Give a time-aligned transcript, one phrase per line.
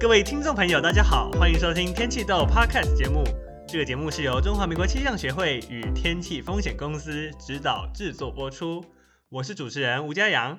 [0.00, 3.22] 各位听众朋友，大家好，欢迎收听《天气豆》Podcast 节目。
[3.68, 8.82] 这个节目是由中华民国气象学会与天气风险公司指导制作播出。
[9.28, 10.58] 我是主持人吴佳阳。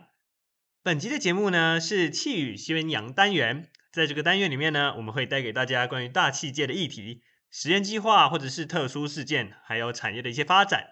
[0.83, 10.85] 本集的节目呢是气宇轩扬单元，在这个单元里面呢，我们会带给大家关于大气界的议题、实验计划或者是特殊事件，还有产业的一些发展。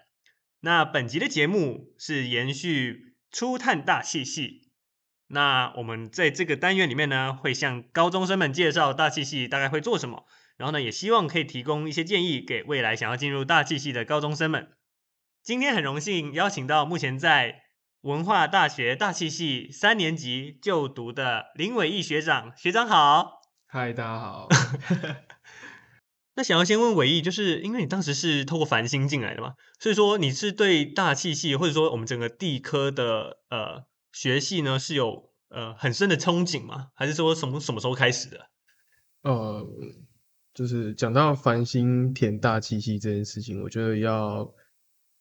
[0.62, 4.69] 那本集的节目是延续初探大气系。
[5.32, 10.24] 那我们在这个单元里面呢，会向高中生们介绍大气系大概会做什么，
[10.56, 14.72] 然后呢，也希望可以提供一些建议给未来想要进入大气系的高中生们。
[15.44, 17.62] 今天很荣幸邀请到目前在
[18.00, 23.40] 文化大学大气系三年级就读的林伟毅学长，学长好。
[23.68, 24.48] 嗨，大家好。
[26.34, 33.88] 那想要先问伟毅，就是因为你当时是透过繁星进来的嘛，所以说你是对大气系或者说我们整个地科的呃。
[34.12, 36.88] 学系呢是有呃很深的憧憬吗？
[36.94, 38.46] 还是说什么什么时候开始的？
[39.22, 39.66] 呃，
[40.54, 44.52] 就是讲到繁星填大气系这件事情，我觉得要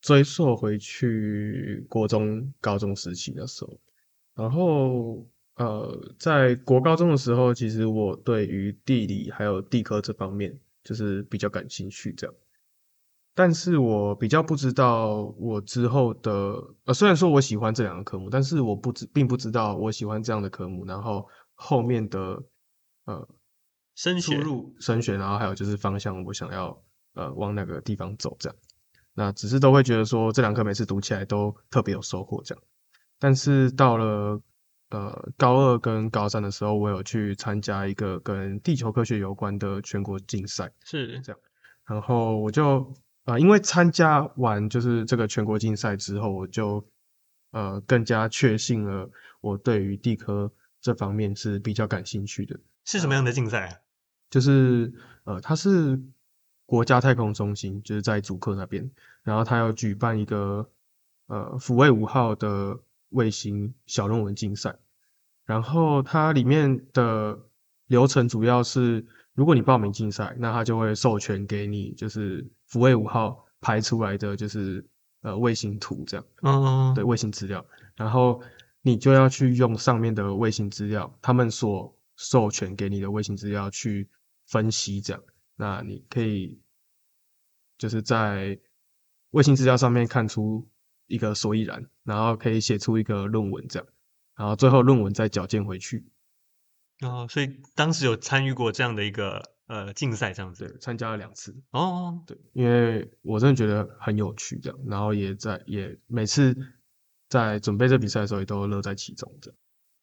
[0.02, 3.80] 追溯回去国中、高中时期的时候。
[4.36, 12.36] 然后呃，在国高中的时候，其实我对于地理还有地科这方面就是比较感兴趣，这样。
[13.40, 16.32] 但是我比较不知道我之后的，
[16.84, 22.44] 呃，虽然说我喜欢这两个科目，但是我不知并不知道我喜欢这样的科目，然后后面的
[23.06, 23.26] 呃
[23.96, 28.58] 升学出入升学，然后还有就是方向，我想要呃往哪个地方走这样。
[29.14, 32.62] 那只是都会觉得说这两科每次读起来都特别有收获这样。
[33.20, 34.42] 但是到了
[34.90, 41.40] 呃高二跟高三的时候，我有去参加一个跟地球科学有关的全国竞赛，是这样，
[41.86, 42.94] 然后我就。
[43.30, 46.84] 啊，因为参加完就是这个全国竞赛之后，我就
[47.52, 52.60] 呃更加确信了我对于地科这方面是比较感兴趣的。
[52.86, 53.78] 是什么样的竞赛啊？
[54.30, 54.92] 就是
[55.26, 56.02] 呃，它是
[56.66, 58.90] 国家太空中心，就是在主科那边，
[59.24, 60.68] 然后它要举办一个
[61.28, 62.80] 呃抚慰五号的
[63.10, 64.76] 卫星小论文竞赛，
[65.46, 67.40] 然后它里面的
[67.88, 69.06] 流程主要是。
[69.36, 74.88] 如果你报名竞赛，那他就会授权给你，就是抚卫五号拍出来的就是
[75.22, 77.66] 呃卫星图这样，嗯，对卫星资料，
[77.96, 78.42] 然后
[78.82, 84.10] 你就要去用上面的卫星资料，他们所授权给你的卫星资料去
[84.48, 85.24] 分析这样，
[85.56, 86.62] 那你可以
[87.78, 88.60] 就是在
[89.32, 90.68] 卫星资料上面看出
[91.08, 93.88] 一个所以然，然后可以写出一个论文这样，
[94.36, 96.06] 然后最后论文再矫健回去。
[97.02, 101.56] 哦，所以当时有参与过这样的一个呃竞赛，这样子，参加了两次。
[101.72, 106.58] 哦，对，因为我真的觉得很有趣，这样，然后也在也每次
[107.30, 109.58] 在准备这比赛的时候，也都乐在其中，这样。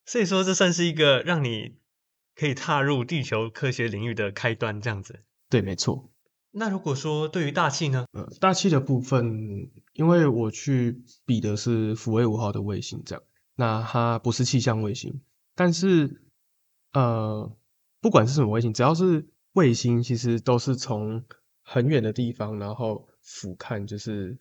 [0.07, 1.77] 所以说，这算是一个让你
[2.35, 5.25] 可以踏入地球科学领域的开端，这样子。
[5.51, 6.11] 对，没错。
[6.53, 8.07] 那如果说对于大气呢？
[8.13, 13.23] 呃，大气的部分，因为我去比的是福卫五号的卫星，这样，
[13.57, 15.21] 那它不是气象卫星，
[15.55, 16.23] 但是。
[16.93, 17.55] 呃，
[18.01, 21.25] 不管是什么卫星，只要是卫星，其实都是从
[21.63, 24.39] 很远的地方，然后俯瞰，就是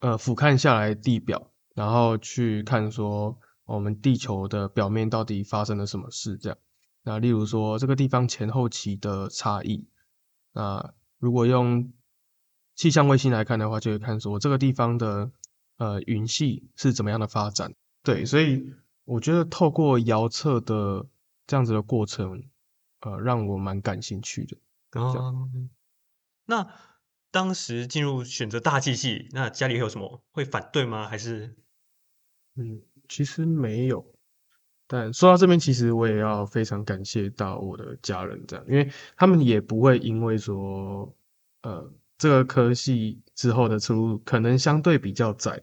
[0.00, 6.58] 呃俯瞰下来地表，然后去看说我们地球的表面到底发生了什么事，这样。
[7.02, 9.86] 那例如说这个地方前后期的差异，
[10.54, 11.92] 那如果用
[12.74, 15.30] 气象卫星来看的话，就会看说这个地方的
[15.76, 17.74] 呃云系是怎么样的发展。
[18.02, 18.72] 对，所以
[19.04, 21.06] 我觉得透过遥测的。
[21.46, 22.44] 这样子的过程，
[23.00, 24.56] 呃，让我蛮感兴趣的。
[25.00, 25.48] 哦，
[26.46, 26.66] 那
[27.30, 31.06] 当时进入选择大气系，那家里有什么会反对吗？
[31.08, 31.56] 还是？
[32.56, 34.04] 嗯，其实没有。
[34.88, 41.14] 但说到这边，其实我也要非常感谢到我的家人，这样，因为他们也不会因为说，
[41.62, 45.62] 呃，这个科系之后的出路可能相对比较窄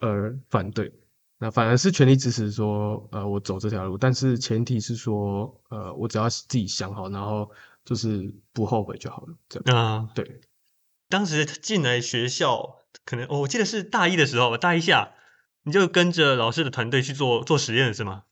[0.00, 0.90] 而反对。
[1.38, 7.50] 那反而是全力支持说，呃，我走这条路，但是前提是说，呃，我只要自己想好，然后
[7.84, 9.34] 就是不后悔就好了。
[9.46, 10.40] 这样啊，对。
[11.10, 15.12] 当时进来学校，可能我记得是大一的时候，大一下
[15.62, 18.22] 你就跟着老师的团队去做做实验是吗？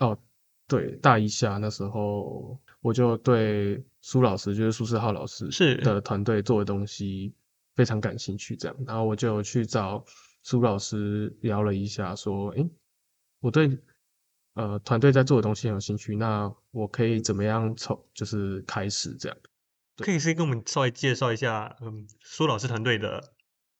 [0.00, 0.18] 哦，
[0.66, 7.32] 对，大一下那时候我就对苏老师，就是苏世浩老师是的团队做的东西
[7.76, 10.04] 非常感兴趣，这样，然后我就去找。
[10.42, 12.70] 苏老师聊了一下，说：“诶，
[13.40, 13.78] 我对
[14.54, 19.38] 呃团队在做的东西很有兴趣，那我可以怎么样从就是开始这样？
[19.98, 23.34] 可以先跟我们稍微介绍一下，嗯，苏老师团队的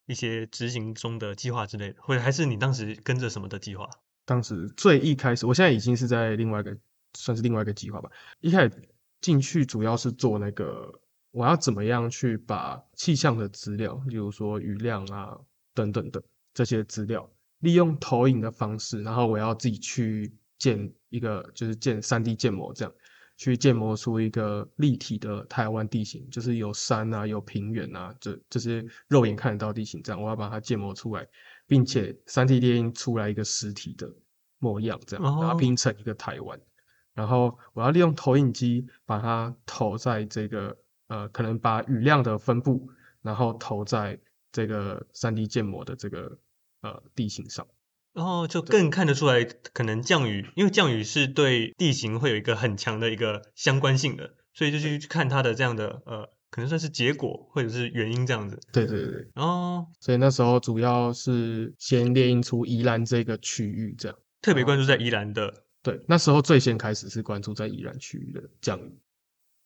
[0.04, 3.88] 一些执行中的计划之类的，或者还是你当时跟着什么的计划？
[4.26, 6.76] 当时最一开始，我现在已经是在另外一个
[7.14, 8.10] 算是另外一个计划吧。
[8.40, 8.88] 一开始
[9.22, 15.38] 进去主要是做那个，我要怎么样去把气象的资料，例如说雨量啊
[15.74, 16.22] 等等的
[16.54, 17.30] 这些资料，
[17.60, 22.92] 利用投影的方式，然后我要自己去建一个，就是建三 D 建模这样。
[23.36, 31.26] 去建模出一个立体的台湾地形，就是有山啊，有平原啊，这这些肉眼看得到地形，这样我要把它建模出来，
[31.66, 34.12] 并且三 D 列印出来一个实体的
[34.58, 36.58] 模样，这样然后拼成一个台湾。
[36.58, 36.66] Oh.
[37.14, 40.76] 然后我要利用投影机把它投在这个
[41.06, 42.90] 呃，可能把雨量的分布，
[43.22, 44.20] 然后投在
[44.52, 46.38] 这个三 D 建模的这个
[46.82, 47.66] 呃地形上。
[48.12, 58.58] 然后就更看得出来，可能降雨，因为降雨是对地形会有一个很强的一个相关性的，所以就去看它的这样的呃，可能算是结果或者是原因这样子。
[58.72, 59.28] 对对对。
[59.36, 65.62] 哦，所以那时候主要是先列印出宜兰这个区域，这样特别关注在宜兰的。
[65.80, 68.98] 对，那时候最先开始是关注在宜兰区域的降雨。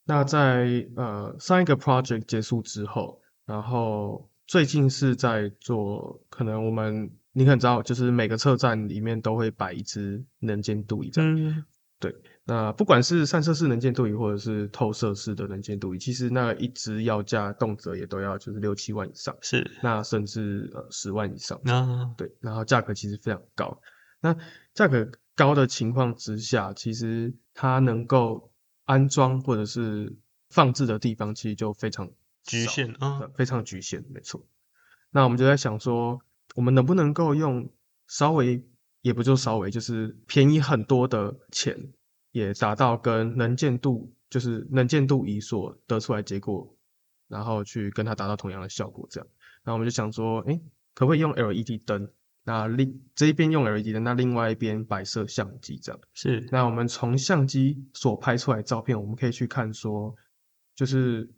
[0.04, 7.10] 那在呃上一个 project 结束之后，然后最近是在做，可能我们。
[7.36, 11.34] 你可能知道，就是每个车站里面都会摆一支能见度仪，这样。
[11.36, 11.64] 嗯。
[11.98, 12.14] 对，
[12.44, 21.60] 那不管是散射式能见度仪，或者是透射式的能见度仪，其实那一支要价动辄也都要就是六七万以上，是，那甚至呃十万以上。
[21.64, 23.80] 啊，对，然后价格其实非常高。
[24.20, 24.36] 那
[24.72, 28.52] 价格高的情况之下，其实它能够
[28.84, 30.14] 安装或者是
[30.50, 32.08] 放置的地方，其实就非常
[32.44, 34.46] 局限啊，非常局限，没错。
[35.10, 36.20] 那我们就在想说。
[36.54, 37.68] 我们能不能够用
[38.06, 38.64] 稍微，
[39.00, 41.92] 也不就稍微，就是便宜很多的钱，
[42.30, 46.76] 也达到跟能见度，就是能见度仪所得出来结果，
[47.26, 49.26] 然后去跟它达到同样的效果，这样。
[49.64, 50.60] 那我们就想说，哎，
[50.94, 52.08] 可不可以用 LED 灯？
[52.44, 56.00] 那另这一边用 LED 灯，那另外一边摆设相机，这样。
[56.12, 56.46] 是。
[56.52, 60.14] 那我们从相机所拍出来的照片，我们可以去看说，
[60.76, 61.28] 就是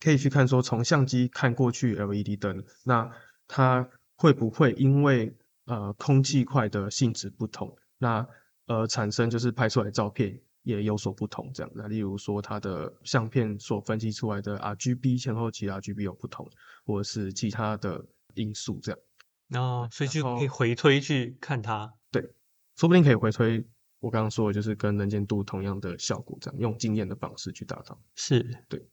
[0.00, 3.10] 可以去看说，从相机看过去 LED 灯，那
[3.46, 3.88] 它。
[4.22, 8.28] 会不会因为呃空气块的性质不同，那
[8.66, 11.72] 呃产生就是拍出来的照片也有所不同这样？
[11.74, 16.46] 那例如说它的相片所分析出来的 RGB 前后期 RGB 有不同，
[16.84, 18.04] 或者是其他的
[18.34, 19.00] 因素这样。
[19.62, 21.90] 哦，所以就可以回推去看它。
[22.10, 22.20] 对，
[22.76, 23.66] 说不定可以回推
[24.00, 27.98] 我刚刚说的就是跟能见度同样的效果这样，用经验的方式去达到。
[28.16, 28.86] 是，对。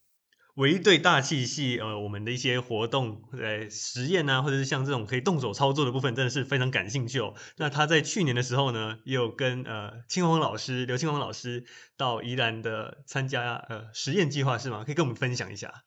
[0.57, 7.36] 唯一对大气系呃我们的一些活动呃实验啊，或者是像这种可以动手操作的部分，真的是非常感兴趣哦。
[7.57, 11.63] 那他在去年的时候呢，也有跟呃青黄老师刘青黄老师
[11.95, 14.83] 到宜兰的参加呃实验计划是吗？
[14.83, 15.83] 可以跟我们分享一下。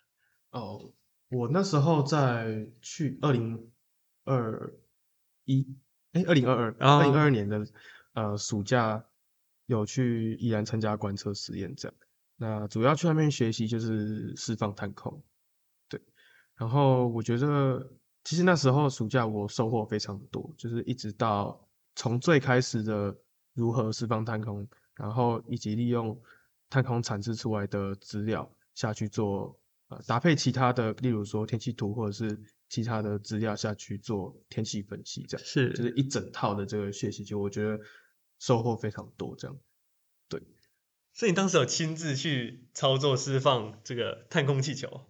[0.53, 0.93] 哦，
[1.31, 3.73] 我那时候在去二零
[4.25, 4.73] 二
[5.47, 5.67] 一
[6.13, 7.67] 哎二零二二二零二二年的
[8.13, 9.05] 呃暑假
[9.67, 11.97] 有去宜兰参加观测实验这样。
[12.43, 15.23] 那主要去那边学习就是释放探空，
[15.91, 16.01] 对。
[16.57, 17.93] 然后我觉得，
[18.25, 23.15] 其实那时候暑假我收获非常多，就是一直到从最开始的
[23.53, 26.19] 如何释放探空，然后以及利用
[26.71, 37.79] 探空产生出来的资料下去做呃搭配其他的，例如说天气图或者是其他的资料下去做天气分析，这样是就是一整套的这个学习，就我觉得
[38.39, 39.61] 收获非常多，这样对。
[41.21, 45.03] 所以你当时有亲自去操作释放这个探空气球？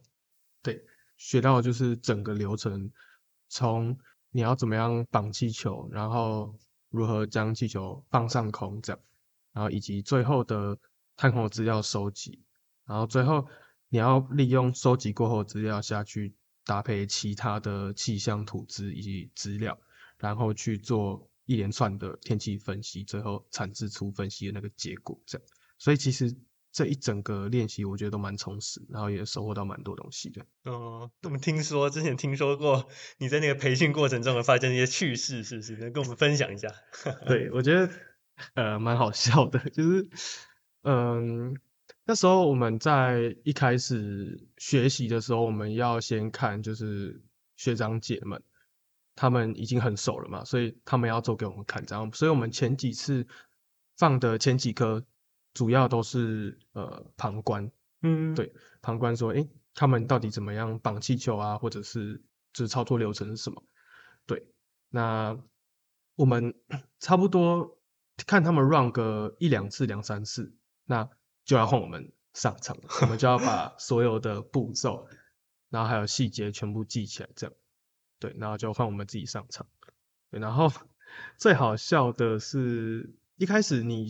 [0.61, 0.85] 对，
[1.17, 2.91] 学到就是整个流程，
[3.49, 3.97] 从
[4.33, 9.01] 你要怎么样绑气球，然后如何将气球放上空这样，
[9.53, 10.77] 然后以及最后的
[11.17, 12.43] 探空资料收集，
[12.87, 13.47] 然后最后
[13.89, 19.79] 你要利用收集过后资料下去搭配其他的气象图资以及资料，
[20.19, 25.47] 然后去做一连串的天气分析，最后产制出分析的那个结果这样。
[25.81, 26.37] 所以其实
[26.71, 30.47] 这一整个练习，我觉得都蛮充实，然后也收获到蛮多东西的。
[30.65, 32.87] 嗯，我们听说之前听说过
[33.19, 35.77] 你在那个培训过程中发生一些趣事，是不是？
[35.79, 36.69] 能跟我们分享一下？
[37.27, 37.91] 对，我觉得
[38.55, 40.09] 呃蛮好笑的，就是
[40.83, 41.59] 嗯
[42.05, 47.21] 那时候我们在一开始学习的时候，我们要先看就是
[47.57, 48.41] 学长姐们
[49.17, 53.27] 他们已经很熟了嘛，所以他们要做给我们看，这样，所以我们前几次
[53.97, 55.05] 放的前几颗。
[55.53, 57.71] 主要都是呃旁观，
[58.03, 58.53] 嗯，对，
[58.83, 63.65] 旁观说，诶，他们到底怎么样绑气球啊，或者是就是操作流程是什么？
[64.27, 64.47] 对，
[64.89, 65.37] 那
[66.15, 66.55] 我们
[67.01, 67.79] 差不多
[68.27, 70.55] 看他们 run 个一两次、两三次，
[70.85, 71.09] 那
[71.45, 75.09] 就要换我们上场，我们就要把 所有的步骤，
[75.69, 77.57] 然后还有细节全部记起来，这样，
[78.21, 79.67] 对，然后就换我们自己上场，
[80.31, 80.73] 对，然后
[81.37, 84.09] 最好笑的是一开始你。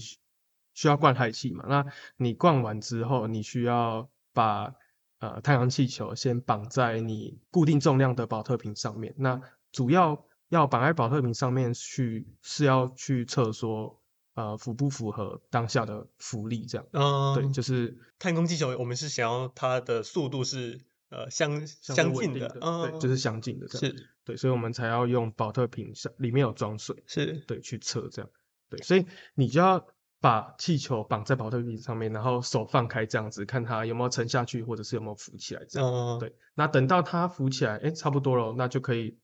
[0.81, 1.67] 需要灌氦气嘛。
[1.69, 1.85] 那
[2.17, 4.73] 你灌完之后，你需要把
[5.19, 9.15] 呃太阳气球先绑在你固定重量的保特瓶上面。
[9.19, 14.01] 那主要要绑在保特瓶上面去是要去测说
[14.33, 16.87] 呃符不符合当下的浮力这样。
[16.93, 20.81] 嗯，对，就是太空气球，我们是想要它的速度是。
[21.13, 28.31] 呃，相相近的，对，就是相近的这样，是对，所以我们才要用保特瓶上里面有装水，是对去测这样，
[28.69, 29.85] 对，所以你就要
[30.21, 39.17] 把气球绑在保特瓶上面，然后手放开这样子，看它有没有沉下去，或者是有没有浮起来这样，嗯、对，那等到它浮起来，哎、欸，差不多了，那就可以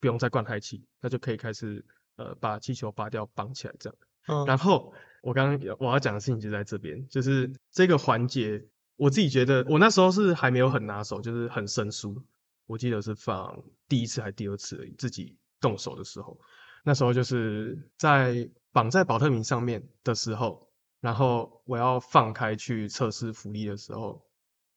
[0.00, 1.84] 不用再灌氦气，那就可以开始
[2.16, 8.66] 呃把气球拔掉绑起来这样，嗯、然后我刚刚我要讲的事情就在这边，就是这个环节。
[8.96, 12.16] 我自己觉得，我那时候是还没有很拿手，就是很生疏。
[12.66, 16.38] 我记得是放第一次还是第二次而已，自己动手的时候，
[16.84, 20.68] 那时候就是在绑在保特瓶上面的时候，
[21.00, 24.22] 然后我要放开去测试浮力的时候，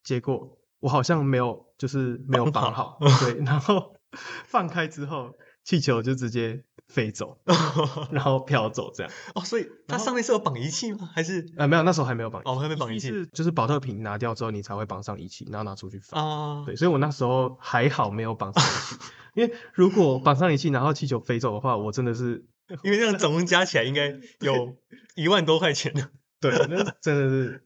[0.04, 3.96] 结果我好像没有，就是没有绑好，对，然后
[4.48, 6.64] 放开之后，气球就直接。
[6.88, 7.38] 飞走，
[8.12, 11.10] 然后飘走这样哦，所以它上面是有绑仪器吗？
[11.14, 16.66] 还是呃没有，那时候还没有绑哦，还没绑仪器，是就是保特瓶拿掉之后，你才会绑上仪器，然后拿出去放啊。
[16.66, 18.96] 对，所以我那时候还好没有绑上仪器，
[19.36, 22.46] 因为如果绑上仪器，然后气球飞走的话，我真的是
[22.84, 24.78] 因为这样总共加起来应该有
[25.16, 26.10] 一万多块钱呢。
[26.40, 27.64] 对，那真的是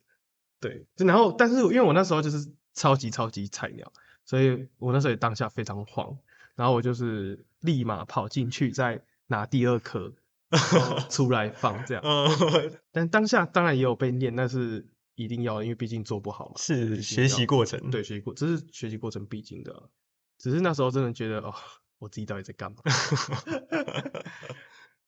[0.60, 3.94] 对，然后但是因为我那时候就是超级超级菜鸟，
[4.26, 6.18] 所以我那时候也当下非常慌，
[6.56, 9.04] 然后我就是立马跑进去在。
[9.32, 10.14] 拿第二颗
[11.10, 12.04] 出来放这样，
[12.94, 16.54] 但当下当然也有被念，但是一定要，因为毕竟做不好嘛。
[16.58, 19.90] 是学习过程，对，学习过，这是学习过程必经的。
[20.38, 21.54] 只是那时候真的觉得，哦，
[22.00, 22.78] 我自己到底在干嘛？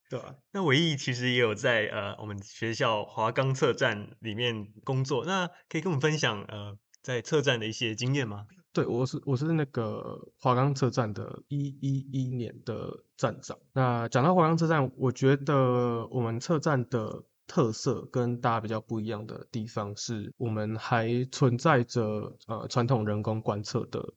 [0.10, 0.36] 对吧？
[0.52, 8.46] 那伟毅其实也有在呃我们学校华冈测站里面工作，那可以跟我们分享呃在测站的一些经验吗？
[8.74, 13.56] 对，我是我是那个华冈车站的一一一年的站长。
[13.72, 24.16] 那讲到华冈车站，我觉得我们车站的特色跟大家比较不一样的地方是，我们还存在着呃传统人工观测的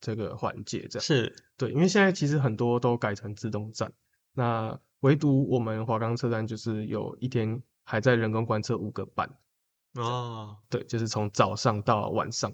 [0.00, 0.86] 这个环节。
[0.88, 3.92] 这样是对，因为现在其实很多都改成自动站，
[4.34, 9.28] 那唯独我们华冈车站就是有一天还在人工观测五个班。
[9.94, 12.52] 哦，对，就是从早上到晚上。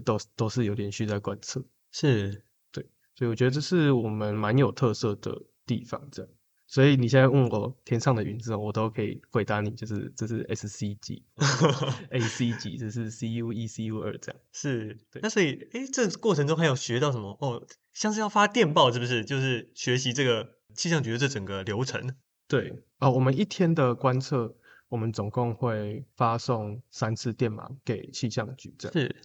[0.00, 6.30] 都都是有连续在观测，是对，所以我觉得这是我们蛮有特色的地方，这样。
[6.68, 11.22] 所以你现在问我天上的云之后，我都可以回答你，就是这是 S C 级，
[12.10, 14.40] A C 级，这是 C U 一 C U 二这样。
[14.50, 15.22] 是，对。
[15.22, 17.38] 那所以，哎，这过程中还有学到什么？
[17.40, 19.24] 哦，像是要发电报，是不是？
[19.24, 22.16] 就是学习这个气象局的这整个流程。
[22.48, 24.56] 对，啊、哦，我们一天的观测，
[24.88, 28.92] 我们总共会发送三次电码给气象局，这样。
[28.92, 29.16] 是，对。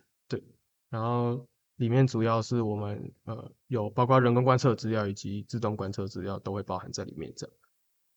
[0.91, 7.55] 然后里面主要是我们呃有包括人工观测资料以及自动观测资料都会包含在里面，这样。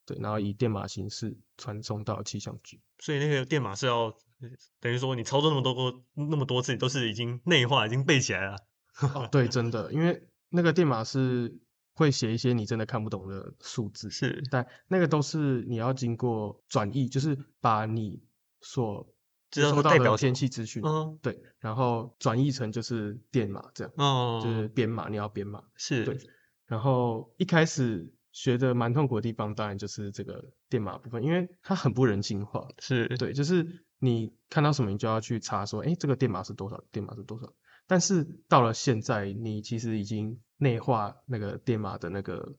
[0.04, 2.78] 对，然后以电码形式传送到气象局。
[2.99, 4.14] 所以那个电码是要
[4.78, 8.57] 等于说你操作那么多个那么多次都是已经内化已经背起来了。
[9.00, 11.59] 哦，对，真的，因为那个电码是
[11.95, 18.23] 会写一些你真的看不懂的数字，是，但那个都是你要经过转译，就是把你
[18.61, 19.13] 所
[19.63, 26.19] 收到的天气资讯，嗯，对，然后转译成就是电码这样，哦，就是编码，你要编码，是对。
[26.67, 36.83] 然后一开始学的蛮痛苦的地方，当然就是这个电码部分，因为它很不人性化，是对，就是你看到什么，你就要去查说，哎，这个电码是多少？
[36.91, 37.53] 电码是多少？
[37.87, 42.57] 但是到了现在，你其实已经内化那个电码的那个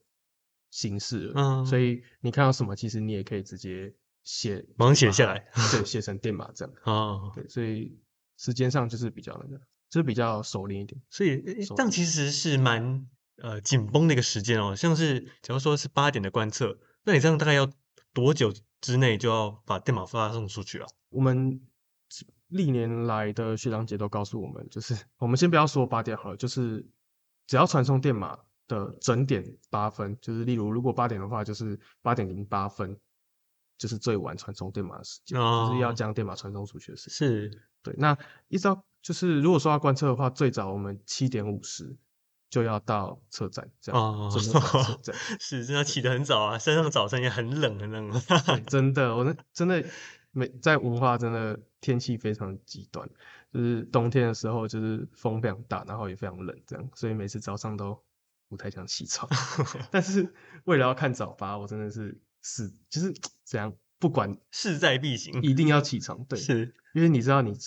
[0.70, 3.94] 形式了，嗯，所以你看到什么，其实你也可以直接。
[4.26, 6.74] 写，忙写下来，对， 写成电码这样。
[6.84, 7.98] 哦，对，所以
[8.38, 11.00] 时间上就是比较那个，就是比较熟练一点。
[11.10, 14.76] 所以这样其实是蛮呃紧绷的一个时间哦。
[14.76, 17.72] 像是假如说是八点的观测，那你这样大概要
[18.14, 18.52] 多久
[18.82, 20.88] 之内就要把电码发送出去啊？
[21.10, 21.62] 我们
[22.48, 26.84] 历年来的学长姐都告诉我们，就是我们先不要说八点好了，就是
[27.46, 33.00] 只要传送电码的整点八分，就是例如如果八点的话，就是八点零八分。
[33.78, 37.28] 就是最晚传送电码的时间，哦、就是要将电码传送出去的时间。
[37.28, 37.94] 是对。
[37.98, 38.18] 那
[38.48, 41.98] 一直到就是如果说要观测的话，最早我们七点五十
[42.50, 44.02] 就要到车站，这样。
[44.02, 44.30] 哦。
[44.32, 48.12] 真的车 站是，真的起得很早啊，山上早上也很冷很冷。
[48.66, 49.84] 真的，我那 真的
[50.32, 53.10] 每在文化，真的天气非常极端，
[53.52, 58.02] 就是冬天的时候就是风非常大，然后也非常冷，这样，所以每次早上都
[58.48, 59.30] 不太想起床。
[59.92, 62.22] 但是为了要看早八，我真的是。
[62.46, 63.12] 是，就是
[63.44, 66.24] 这样不管势在必行，一定要起床。
[66.26, 67.58] 对， 是因为你知道你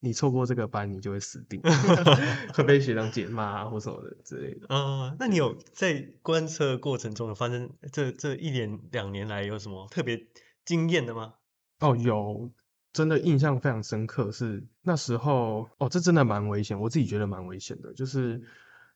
[0.00, 1.60] 你错过这个班，你就会死定，
[2.52, 4.66] 会被学长姐骂啊或什么的之类的。
[4.68, 10.26] 嗯，那你有在观测过程中有发生这这一年两年来有什么特别
[10.66, 11.34] 惊艳的吗？
[11.78, 12.52] 哦，有。
[12.92, 17.94] 真的印象非常深刻，是那时候哦，这真的蛮危险，我自己觉得蛮危险的。
[17.94, 18.42] 就是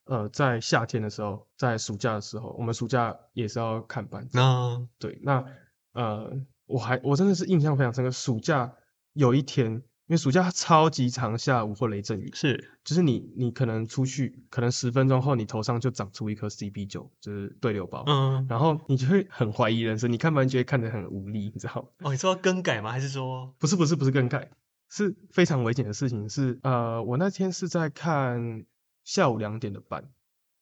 [0.05, 4.29] 呃，在夏天的时候，在暑假的时候，我们暑假也是要看班。
[4.33, 5.45] 那对，那
[5.93, 6.33] 呃，
[6.67, 8.75] 我还我真的是印象非常深刻，暑假
[9.13, 9.83] 有一天。
[10.07, 21.89] 因为暑假超级长，下午或雷阵雨，是，就是你你可能出去，可能十分钟后你头上就长出一颗 CB 九，就是对流包，嗯，然后你就会很怀疑人生，你看班就会看得很无力，你知道吗？
[22.01, 22.93] 哦，你说要更改吗？
[22.93, 24.51] 还是说不是不是不是更改，
[24.91, 26.29] 是非常危险的事情。
[26.29, 28.67] 是呃，我那天是在看
[29.05, 30.05] 下午两点的班，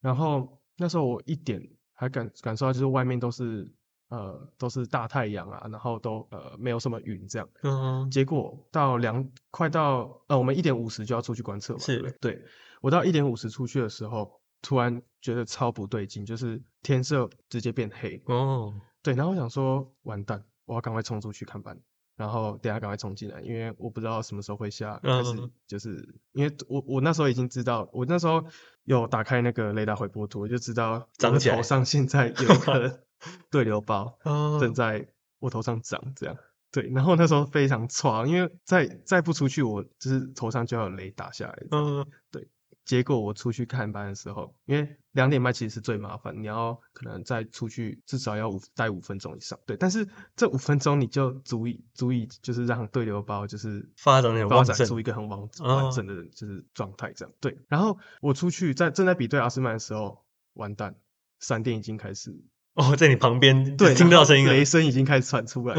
[0.00, 3.72] 然后那时候我一点还感感受到就是外面都是。
[4.08, 7.48] 呃，都是大太阳啊，然后都呃没有什么云这样。
[7.62, 11.78] 嗯，结果到两快到呃，我们一点五十就要出去观测嘛。
[11.78, 12.42] 是，对，对，
[12.82, 18.22] 我到一点五十出去的时候，突然觉得超不对劲，就是天色直接变黑。
[18.26, 21.80] 哦，对，然后我想说完蛋，我要赶快冲出去看班，
[22.16, 25.00] 然后等下赶快冲进来，因为我不知道什么时候会下。
[25.02, 28.44] 但是就是因为我我那时候已经知道，我那时候
[28.84, 33.00] 有打开那个雷达回波图，我就知道长头上现在有一个。
[33.52, 34.18] 对流包
[34.58, 35.06] 正在
[35.38, 36.36] 我头上长，这样
[36.72, 41.56] 对，然后那时候非常 剉，因为再再不出去，我就是头上就要有雷打下来。
[41.70, 42.48] 嗯，对。
[42.84, 49.58] 结果我出去看班的时候，因为两点半其实是最麻烦，你要可能再出去至少要五待五分钟以上。
[49.66, 57.34] 对，但是这五分钟你就足以足以就是让对流包就是发展发展出一个很完完整的就是状态这样。
[57.40, 60.24] 对，然后我出去在正在比对阿斯曼的时候，
[60.54, 60.96] 完蛋，
[61.38, 62.44] 闪电已经开始。
[62.74, 65.76] 哦，在你旁边，对，听到声音了，雷声已经开始传出来。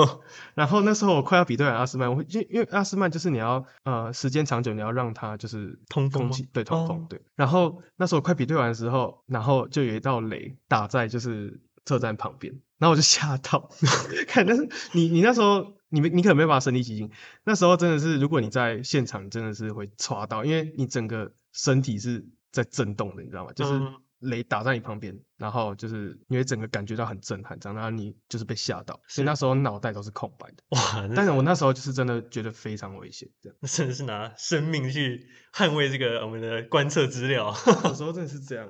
[0.54, 7.22] 然后那时候我快要比对完阿斯曼，我因因为阿斯曼就是你要呃时间长久，你要让它就是通风，对，通风，对。
[7.34, 13.70] 然后那时候我快比对完的时候，然后就有一道雷打在就是车站旁边，然后我就吓到。
[14.28, 17.10] 看，但是你你那时候你你可能没有办法身临其境，
[17.44, 23.52] 那时候真的是如果你在现场，真的是会抓到，因为你整个身体是在震动的，你知道吗？
[23.56, 23.80] 就是。
[24.24, 30.56] 雷打在你旁边，然后就是因为整个感觉到很震撼，这样，然后你就是被吓到，所以那时候脑袋都是空白的。
[30.70, 31.08] 哇！
[31.14, 33.58] 但是我那时候就是真的觉得非常危险，这样。
[33.60, 37.54] 那真的是拿生命去捍卫这个我们的观测资料。
[37.84, 38.68] 有时 候真的是这样。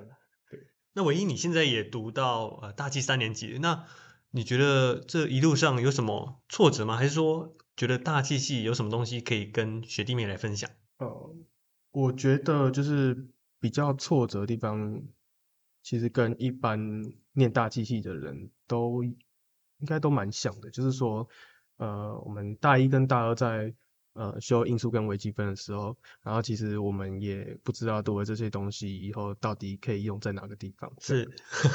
[0.49, 0.59] 对。
[0.93, 3.85] 那唯一你现在也读到呃大气三年级，那
[4.31, 6.97] 你觉得这一路上有什么挫折吗？
[6.97, 10.69] 还是说觉得大气系有什么东西可以跟学弟妹来分享？
[10.97, 11.35] 哦，
[11.91, 15.01] 我觉得就是比较挫折的地方。
[15.85, 16.79] 其实跟一般
[17.33, 19.15] 念大机器的人都应
[19.85, 21.29] 该都蛮像的，就是说，
[21.77, 23.71] 呃，我们大一跟大二在
[24.13, 30.91] 呃修因数跟微积分的时候，然后其实我们也不知道读了这些东西以后到底可以用在哪个地方。
[30.99, 31.23] 是，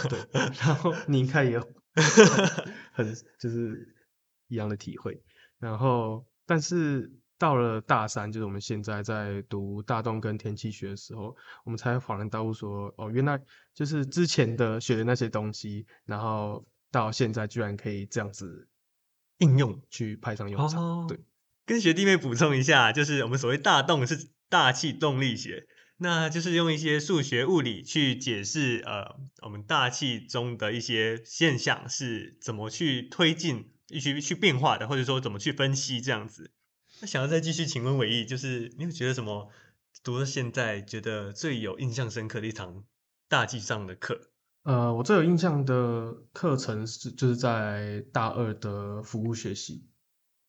[0.09, 0.19] 对。
[0.33, 1.61] 然后你应该也有
[2.93, 3.95] 很就是
[4.49, 5.23] 一样的体会。
[5.61, 7.13] 然后，但是。
[7.41, 13.41] 到了大三，就是我们现在在读大动跟天气学的时候，我们才恍然大悟说，哦，原来
[13.73, 18.69] 就是之前的学的那些东西，然后到现在居然可以这样子
[19.39, 20.83] 应用去派上用场。
[20.83, 21.19] 哦、对，
[21.65, 36.51] 跟学弟妹补充一下，就是我们所谓大动是大气动力学，那就是用一些数学物理去解释，呃，我们大气中的一些现象是怎么去推进、去去变化的，或者说怎么去分析这样子。
[37.01, 39.49] 那想要再继续请问韦毅，就是你有觉得什么
[40.05, 42.85] 读到现在觉得最有印象深刻的一堂
[43.27, 44.21] 大气上的课？
[44.65, 49.89] 呃，我最有印象的课程是就是在大二的服务学习。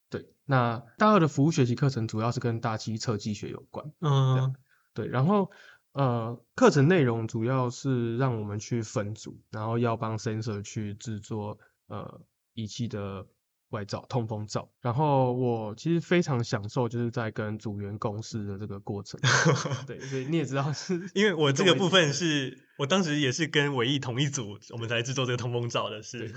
[0.10, 3.94] 对，那大二的服务学习课程主要是跟大气测计学有关。
[4.02, 4.54] 嗯，
[4.94, 5.52] 对，然后
[5.94, 12.20] 呃，课程内容主要是让我们去分组，然后要帮 sensor 去制作呃
[12.54, 13.26] 仪器的。
[13.72, 19.20] 外罩、通风罩，然后我其实非常享受就是在跟组员共事的这个过程。
[19.88, 26.34] 对，所以你也知道是， 因为我这个部分是我当时也是跟韦毅同一组，我们才制作这个通风罩的是。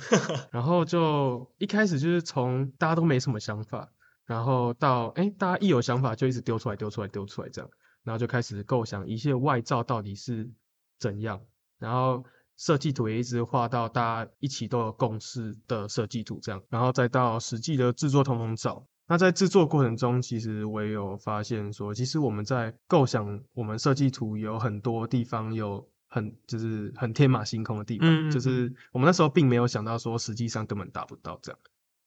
[0.50, 3.90] 然后就一开始就是从大家都没什么想法，
[4.26, 7.70] 然后到哎大家一有想法就一直丢出来、丢出来、丢出来这样，
[8.04, 10.50] 然后就开始构想一些外罩到底是
[10.98, 11.40] 怎样，
[11.78, 12.24] 然后。
[12.56, 18.86] 设计图也一直画到大家一起都有共识的设计图，这样，然后再到实际的制作通风罩。
[19.06, 31.58] 那在制作过程中，其实我也有发现说，其实我们在构想我们设计图有很多地方有很就是很天马行空的地方，嗯嗯嗯，就是我们那时候并没有想到说实际上根本达不到这样。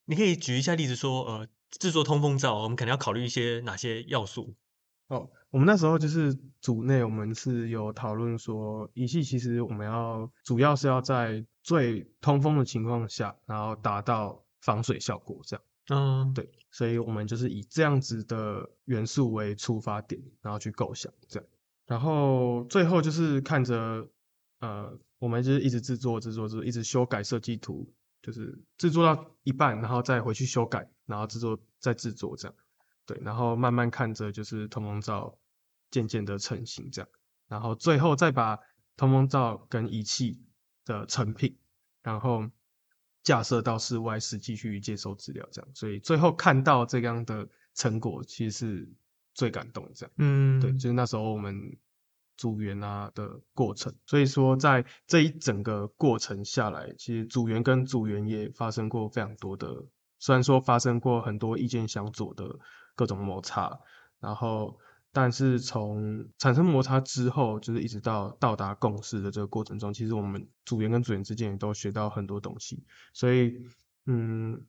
[0.05, 4.55] 你可以举一下例子说，呃，制作通风罩，我们可能要考虑一些哪些要素？
[5.07, 15.63] 哦，我们那时候就是组内，我们是有讨论说，仪器其实我们要主要是要在最通风的情况下，然后达到防水效果，这样。
[15.89, 21.47] 嗯，对，所以我们就是以这样子的元素为出发点，然后去构想这样，
[21.85, 24.09] 然后最后就是看着，
[24.59, 27.89] 呃，我们就是一直制作、制作、制作，一直修改设计图，
[28.21, 32.55] 就是制作到一半，然后再回去修改，然后制作再制作这样。
[33.07, 35.39] 对，然后慢慢看着就是通风罩
[35.89, 37.09] 渐渐的成型，这样，
[37.47, 38.59] 然后最后再把
[38.97, 40.41] 通风罩跟仪器
[40.83, 41.57] 的成品，
[42.03, 42.49] 然后
[43.23, 48.89] 架设到室外实际去接收资料，这样，所以最后看到这样的成果，其实是
[49.33, 51.55] 最感动，这样，嗯，对，就是那时候我们
[52.35, 59.85] 组员啊的过程，所以说在这一整个过程下来，其实组员跟组员也发生过非常多的，
[60.19, 62.59] 虽然说发生过很多意见相左的。
[62.97, 63.79] 各种摩擦，
[64.19, 64.79] 然后，
[65.13, 72.83] 但是从产生摩擦之后，就是一直到到达共识的这个过程中，其实我们组员跟组员之间也都学到很多东西。
[73.13, 73.53] 所以，
[74.07, 74.65] 嗯，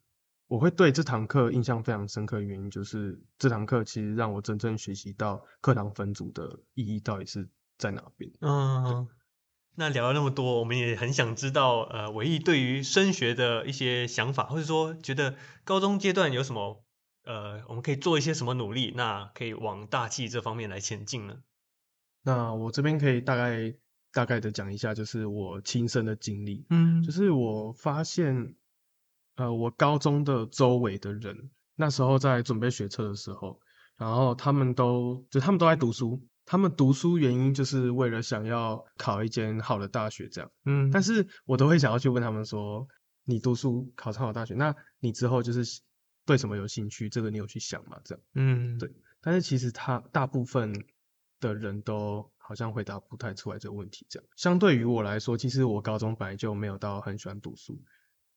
[0.46, 8.30] 我会对这堂课印象非常深刻的原因，就是这堂课其实让我真正学习到课堂分组的意义到底是在哪边。
[8.42, 9.08] 嗯，
[9.74, 16.84] 那聊了那么多，我们也很想知道，呃，韦毅对于升学的一些想法，或者说觉得高中阶段有什么？
[17.28, 18.90] 呃，我们可以做一些什么努力？
[18.96, 21.36] 那可以往大气这方面来前进呢？
[22.22, 23.74] 那我这边可以大概
[24.14, 26.64] 大概的讲一下，就是我亲身的经历。
[26.70, 28.54] 嗯，就是我发现，
[29.36, 33.60] 呃，我高中的周围的人，那时候在准备学车的时候，
[33.98, 40.50] 然后他们都就他们都在读书，他们读书原因就是为了想要考一间好的大学，这样。
[40.64, 42.88] 嗯，但是我都会想要去问他们说，
[43.24, 45.82] 你读书考上好大学，那你之后就是。
[46.28, 47.08] 对什么有兴趣？
[47.08, 47.98] 这个你有去想吗？
[48.04, 48.92] 这样，嗯，对。
[49.22, 50.74] 但是其实他大部分
[51.40, 54.04] 的人都好像回答不太出来这个问题。
[54.10, 57.80] 这样，相对于我来说，其实我高中本来就没有到很喜欢读书。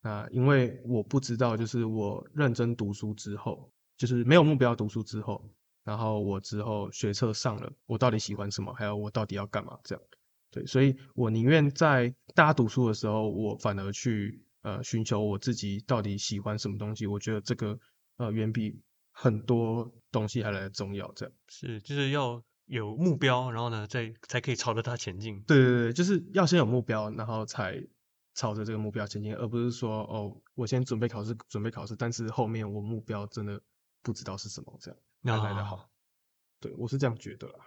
[0.02, 8.74] 那因为我不知道，就是我认真读书之后，就是没有目标读书之后，然后我之后学测上了，我到底喜欢什么？
[8.74, 9.78] 还有我到底要干嘛？
[9.84, 10.04] 这样，
[10.50, 10.66] 对。
[10.66, 14.46] 所以我宁愿在大家读书的时候，我反而去。
[14.62, 17.80] 呃，寻求我自己到底喜欢什么东西，我觉得这个
[18.18, 21.12] 呃远比很多东西还来得重要。
[21.14, 25.42] 这样是，就是要有目标，然后呢，再才可以朝着它前进。
[25.44, 27.84] 对对对，就是要先有目标，然后才
[28.36, 33.62] 朝着这个目标前进，而不是说哦，我先准备考试，准备考试，但是后面我目标真的
[34.02, 35.90] 不知道是什么，这样那来得好。
[36.60, 37.66] 对，我是这样觉得啦。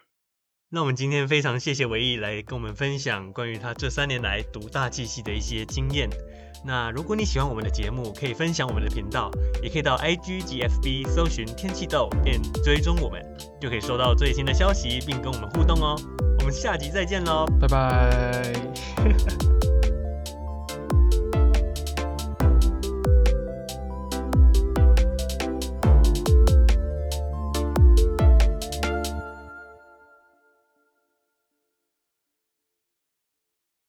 [0.75, 6.11] 那我们今天非常谢谢唯一来跟我们分享关于他这三年来读大气系的一些经验。
[6.67, 9.31] 那如果你喜欢我们的节目，可以分享我们的频道，
[9.63, 13.25] 也可以到 I G G F B 搜寻天气豆并追踪我们，
[13.61, 15.95] 就可以收到最新的消息并跟我们互动哦。
[16.41, 18.53] 我们下集再见喽，拜拜。